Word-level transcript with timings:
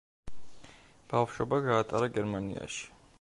ბავშვობა 1.13 1.61
გაატარა 1.67 2.09
გერმანიაში. 2.19 2.83